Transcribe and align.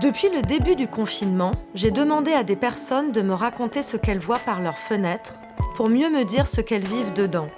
Depuis 0.00 0.28
le 0.28 0.42
début 0.42 0.76
du 0.76 0.88
confinement, 0.88 1.52
j'ai 1.74 1.90
demandé 1.90 2.30
à 2.32 2.44
des 2.44 2.54
personnes 2.54 3.12
de 3.12 3.22
me 3.22 3.32
raconter 3.32 3.82
ce 3.82 3.96
qu'elles 3.96 4.18
voient 4.18 4.38
par 4.38 4.60
leurs 4.60 4.76
fenêtres 4.76 5.36
pour 5.74 5.88
mieux 5.88 6.10
me 6.10 6.22
dire 6.24 6.46
ce 6.46 6.60
qu'elles 6.60 6.86
vivent 6.86 7.14
dedans. 7.14 7.48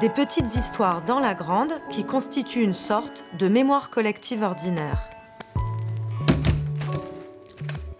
Des 0.00 0.08
petites 0.08 0.56
histoires 0.56 1.02
dans 1.02 1.20
la 1.20 1.34
grande 1.34 1.72
qui 1.90 2.04
constituent 2.04 2.62
une 2.62 2.72
sorte 2.72 3.22
de 3.38 3.48
mémoire 3.48 3.90
collective 3.90 4.42
ordinaire. 4.42 5.10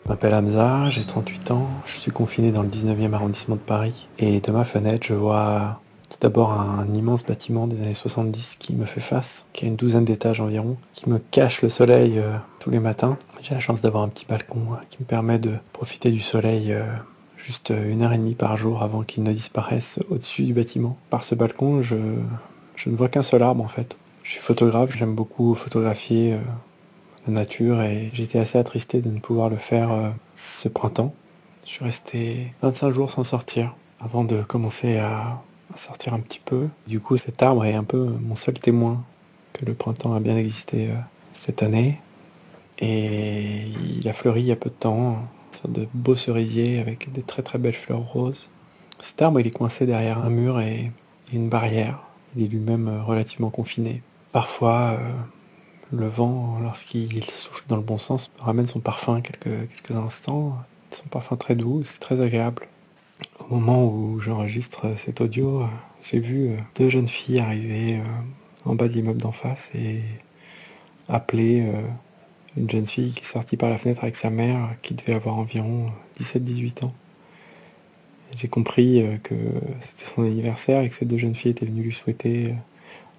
Je 0.04 0.09
m'appelle 0.09 0.32
Hamza, 0.32 0.88
j'ai 0.88 1.04
38 1.04 1.50
ans, 1.50 1.68
je 1.84 2.00
suis 2.00 2.11
confiné 2.11 2.52
dans 2.52 2.62
le 2.62 2.68
19e 2.68 3.12
arrondissement 3.12 3.56
de 3.56 3.61
Paris 3.61 4.09
et 4.18 4.40
de 4.40 4.50
ma 4.50 4.64
fenêtre 4.64 5.06
je 5.06 5.14
vois 5.14 5.82
tout 6.12 6.18
d'abord 6.20 6.52
un 6.52 6.86
immense 6.92 7.24
bâtiment 7.24 7.66
des 7.66 7.80
années 7.80 7.94
70 7.94 8.56
qui 8.58 8.74
me 8.74 8.84
fait 8.84 9.00
face, 9.00 9.46
qui 9.54 9.64
a 9.64 9.68
une 9.68 9.76
douzaine 9.76 10.04
d'étages 10.04 10.43
environ, 10.43 10.76
qui 10.93 11.08
me 11.08 11.18
cache 11.18 11.62
le 11.62 11.71
soleil 11.71 12.18
euh, 12.18 12.35
tous 12.61 12.71
les 12.71 12.80
matins. 12.80 13.16
J'ai 13.40 13.54
la 13.54 13.61
chance 13.61 13.80
d'avoir 13.80 14.02
un 14.02 14.08
petit 14.08 14.26
balcon 14.26 14.61
euh, 14.72 14.76
qui 14.90 14.98
me 15.00 15.07
permet 15.07 15.38
de 15.38 15.52
profiter 15.72 16.11
du 16.11 16.21
soleil 16.21 16.72
euh, 16.72 16.85
juste 17.38 17.71
une 17.71 18.02
heure 18.02 18.12
et 18.12 18.18
demie 18.18 18.35
par 18.35 18.58
jour 18.58 18.82
avant 18.82 19.02
qu'il 19.04 19.22
ne 19.22 19.32
disparaisse 19.32 20.00
au-dessus 20.11 20.43
du 20.43 20.52
bâtiment. 20.52 20.98
Par 21.08 21.25
ce 21.25 21.35
balcon, 21.35 21.80
je, 21.80 21.96
je 22.76 22.90
ne 22.90 22.96
vois 22.96 23.08
qu'un 23.08 23.22
seul 23.22 23.43
arbre 23.43 23.64
en 23.64 23.68
fait. 23.68 23.96
Je 24.22 24.32
suis 24.32 24.40
photographe, 24.40 24.94
j'aime 24.94 25.14
beaucoup 25.14 25.54
photographier 25.54 26.36
la 27.26 27.32
nature 27.32 27.82
et 27.82 28.13
été 28.16 28.38
assez 28.38 28.58
attristé 28.58 29.00
de 29.00 29.10
ne 29.10 29.18
pouvoir 29.18 29.49
le 29.49 29.57
faire 29.57 30.13
ce 30.36 30.68
printemps. 30.68 31.13
Je 31.64 31.71
suis 31.71 31.85
resté 31.85 32.52
25 32.62 32.91
jours 32.91 33.10
sans 33.10 33.24
sortir 33.24 33.74
avant 33.98 34.22
de 34.22 34.42
commencer 34.42 34.98
à 34.98 35.42
sortir 35.77 36.14
un 36.14 36.20
petit 36.20 36.41
peu. 36.44 36.69
Du 36.86 37.00
coup, 37.00 37.17
cet 37.17 37.42
arbre 37.42 37.64
est 37.64 37.75
un 37.75 37.84
peu 37.84 38.05
mon 38.05 38.36
seul 38.36 38.55
témoin 38.55 39.05
que 39.53 39.64
le 39.64 39.75
printemps 39.75 40.14
a 40.14 40.20
bien 40.20 40.36
existé 40.36 40.91
euh, 40.91 40.94
cette 41.33 41.62
année. 41.62 42.00
Et 42.78 43.66
il 43.98 44.08
a 44.08 44.12
fleuri 44.12 44.41
il 44.41 44.46
y 44.46 44.52
a 44.52 44.56
peu 44.56 44.70
de 44.70 44.74
temps, 44.74 45.12
une 45.12 45.58
sorte 45.58 45.72
de 45.72 45.86
beau 45.94 46.16
cerisier 46.16 46.80
avec 46.80 47.12
des 47.12 47.22
très 47.22 47.42
très 47.42 47.58
belles 47.58 47.74
fleurs 47.74 48.00
roses. 48.00 48.48
Cet 49.00 49.20
arbre, 49.22 49.41
il 49.41 49.46
est 49.46 49.50
coincé 49.50 49.86
derrière 49.86 50.19
un 50.19 50.30
mur 50.30 50.61
et 50.61 50.91
une 51.33 51.48
barrière. 51.48 52.00
Il 52.36 52.44
est 52.44 52.48
lui-même 52.48 52.89
euh, 52.89 53.02
relativement 53.02 53.50
confiné. 53.50 54.02
Parfois, 54.33 54.98
euh, 54.98 55.11
le 55.92 56.08
vent, 56.08 56.58
lorsqu'il 56.62 57.24
souffle 57.24 57.64
dans 57.68 57.77
le 57.77 57.83
bon 57.83 57.98
sens, 57.98 58.30
ramène 58.39 58.66
son 58.66 58.80
parfum 58.80 59.20
quelques, 59.20 59.68
quelques 59.68 59.96
instants. 59.96 60.56
Son 60.91 61.05
parfum 61.05 61.36
très 61.36 61.55
doux, 61.55 61.83
c'est 61.84 62.00
très 62.00 62.20
agréable. 62.20 62.66
Au 63.38 63.55
moment 63.56 63.86
où 63.86 64.20
j'enregistre 64.20 64.96
cet 64.96 65.20
audio, 65.20 65.64
j'ai 66.02 66.20
vu 66.20 66.50
euh, 66.50 66.56
deux 66.77 66.88
jeunes 66.88 67.08
filles 67.08 67.38
arriver 67.38 67.98
euh, 67.98 68.05
en 68.64 68.74
bas 68.74 68.88
de 68.88 68.92
l'immeuble 68.92 69.20
d'en 69.20 69.32
face 69.32 69.70
et 69.74 70.00
appeler 71.08 71.66
euh, 71.66 71.83
une 72.56 72.70
jeune 72.70 72.86
fille 72.86 73.12
qui 73.12 73.20
est 73.20 73.24
sortie 73.24 73.56
par 73.56 73.70
la 73.70 73.78
fenêtre 73.78 74.02
avec 74.02 74.16
sa 74.16 74.30
mère 74.30 74.74
qui 74.83 74.94
devait 74.94 75.14
avoir 75.14 75.36
environ 75.36 75.90
17-18 76.18 76.86
ans. 76.86 76.94
J'ai 78.36 78.48
compris 78.48 79.05
que 79.22 79.34
c'était 79.80 80.06
son 80.06 80.22
anniversaire 80.22 80.83
et 80.83 80.88
que 80.88 80.94
ces 80.94 81.05
deux 81.05 81.18
jeunes 81.18 81.34
filles 81.34 81.50
étaient 81.50 81.66
venues 81.66 81.83
lui 81.83 81.92
souhaiter 81.92 82.55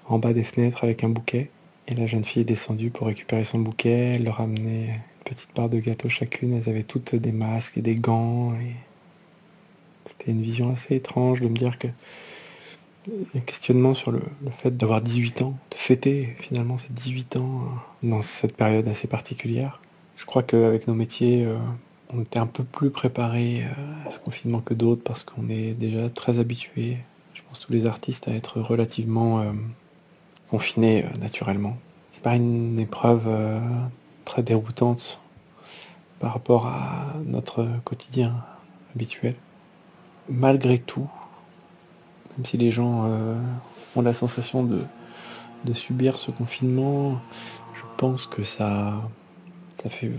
en 0.08 0.17
bas 0.17 0.33
des 0.33 0.44
fenêtres 0.44 0.83
avec 0.83 1.03
un 1.03 1.09
bouquet. 1.09 1.52
Et 1.88 1.94
la 1.94 2.08
jeune 2.08 2.23
fille 2.23 2.41
est 2.41 2.45
descendue 2.45 2.89
pour 2.89 3.05
récupérer 3.05 3.45
son 3.45 3.59
bouquet, 3.59 4.16
elle 4.16 4.23
leur 4.23 4.41
a 4.41 4.45
une 4.45 4.88
petite 5.23 5.52
part 5.52 5.69
de 5.69 5.80
gâteau 5.80 6.09
chacune, 6.09 6.53
elles 6.53 6.67
avaient 6.67 6.81
toutes 6.81 7.14
des 7.14 7.31
masques 7.31 7.77
et 7.77 7.81
des 7.81 7.94
gants 7.94 8.55
et 8.55 8.73
c'était 10.05 10.31
une 10.31 10.41
vision 10.41 10.71
assez 10.71 10.95
étrange 10.95 11.41
de 11.41 11.47
me 11.47 11.55
dire 11.55 11.77
que 11.77 11.87
un 13.35 13.39
questionnement 13.39 13.93
sur 13.93 14.11
le, 14.11 14.21
fait 14.51 14.75
d'avoir 14.75 15.01
18 15.01 15.41
ans, 15.41 15.57
de 15.71 15.75
fêter 15.75 16.35
finalement 16.39 16.77
ces 16.77 16.91
18 16.93 17.37
ans 17.37 17.61
euh, 17.61 18.07
dans 18.09 18.21
cette 18.21 18.55
période 18.55 18.87
assez 18.87 19.07
particulière. 19.07 19.81
Je 20.15 20.25
crois 20.25 20.43
qu'avec 20.43 20.87
nos 20.87 20.93
métiers, 20.93 21.45
euh, 21.45 21.57
on 22.13 22.21
était 22.21 22.39
un 22.39 22.47
peu 22.47 22.63
plus 22.63 22.92
préparés 22.92 23.63
euh, 23.63 24.08
à 24.08 24.11
ce 24.11 24.19
confinement 24.19 24.61
que 24.61 24.73
d'autres 24.73 25.03
parce 25.03 25.23
qu'on 25.23 25.49
est 25.49 25.73
déjà 25.73 26.09
très 26.09 26.39
habitués, 26.39 26.97
je 27.33 27.42
pense 27.47 27.59
tous 27.59 27.73
les 27.73 27.86
artistes, 27.86 28.27
à 28.27 28.31
être 28.31 28.61
relativement 28.61 29.43
confinés 30.49 31.05
naturellement. 31.19 31.77
C'est 32.11 32.21
pas 32.21 32.36
une 32.36 32.80
épreuve 32.80 33.27
très 34.23 34.43
déroutante 34.43 35.19
par 36.19 36.33
rapport 36.33 36.67
à 36.67 37.15
notre 37.25 37.67
quotidien 37.83 38.36
habituel 38.93 39.36
malgré 40.30 40.80
tout, 40.80 41.10
même 42.38 42.45
si 42.45 42.58
les 42.58 42.72
gens 42.72 43.06
euh, 43.06 43.36
ont 43.95 44.02
la 44.02 44.14
sensation 44.14 44.64
de, 44.64 44.84
subir 45.73 46.17
ce 46.17 46.32
confinement, 46.32 47.20
je 47.73 47.82
pense 47.98 48.28
que 48.28 48.44
ça, 48.44 49.02
fait 49.89 50.11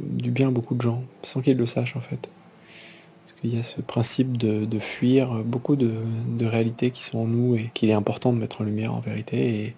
du 0.00 0.30
bien 0.30 0.48
à 0.48 0.50
beaucoup 0.50 0.74
de 0.74 0.82
gens, 0.82 1.02
sans 1.22 1.40
qu'ils 1.40 1.56
le 1.56 1.66
sachent 1.66 1.96
en 1.96 2.00
fait. 2.00 2.28
Parce 3.26 3.40
qu'il 3.40 3.54
y 3.54 3.58
a 3.58 3.62
ce 3.62 3.80
principe 3.80 4.36
de, 4.36 4.78
fuir 4.78 5.32
beaucoup 5.44 5.76
de, 5.76 6.46
réalités 6.46 6.90
qui 6.90 7.02
sont 7.02 7.18
en 7.18 7.26
nous 7.26 7.56
et 7.56 7.70
qu'il 7.74 7.90
est 7.90 7.94
important 7.94 8.32
de 8.32 8.38
mettre 8.38 8.60
en 8.60 8.64
lumière 8.64 8.94
en 8.94 9.00
vérité 9.00 9.74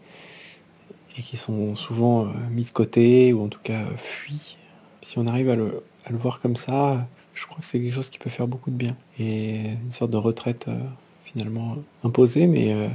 et, 1.17 1.23
qui 1.23 1.37
sont 1.37 1.77
souvent 1.77 2.25
euh, 2.25 2.29
mis 2.51 2.65
de 2.65 2.71
côté 2.71 3.35
ou 3.35 3.45
en 3.45 3.49
tout 3.49 3.61
cas 3.63 3.85
fuis. 3.99 4.57
Si 5.03 5.19
on 5.19 5.27
arrive 5.27 5.51
à 5.51 5.57
le 5.57 5.83
voir 6.09 6.41
comme 6.41 6.57
ça, 6.57 7.07
je 7.41 7.47
crois 7.47 7.59
que 7.61 7.65
c'est 7.65 7.81
quelque 7.81 7.95
chose 7.95 8.11
qui 8.11 8.19
peut 8.19 8.29
faire 8.29 8.47
beaucoup 8.47 8.71
de 8.71 8.77
bien. 8.77 8.97
Et 9.19 9.71
une 9.71 9.93
sorte 9.93 10.11
de 10.11 10.19
retraite 10.19 10.67
euh, 10.69 10.79
finalement 11.25 11.79
imposée, 12.05 12.47
mais 12.47 12.75
euh, 12.75 12.89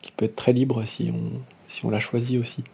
qui 0.00 0.10
peut 0.12 0.24
être 0.24 0.36
très 0.36 0.54
libre 0.54 0.84
si 0.84 1.12
on, 1.14 1.38
si 1.68 1.84
on 1.84 1.90
la 1.90 2.00
choisit 2.00 2.40
aussi. 2.40 2.64